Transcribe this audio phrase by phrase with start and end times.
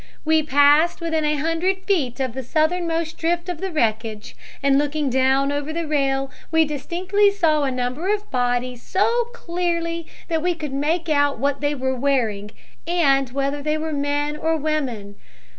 [0.25, 5.11] "We passed within a hundred feet of the southernmost drift of the wreckage, and looking
[5.11, 10.55] down over the rail we distinctly saw a number of bodies so clearly that we
[10.55, 12.49] could make out what they were wearing
[12.87, 15.17] and whether they were men or women.